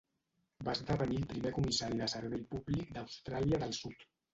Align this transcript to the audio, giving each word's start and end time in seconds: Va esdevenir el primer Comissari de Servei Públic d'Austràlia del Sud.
Va 0.67 0.73
esdevenir 0.77 1.21
el 1.21 1.29
primer 1.35 1.53
Comissari 1.59 2.03
de 2.03 2.11
Servei 2.17 2.45
Públic 2.57 2.95
d'Austràlia 3.01 3.67
del 3.67 3.83
Sud. 3.87 4.13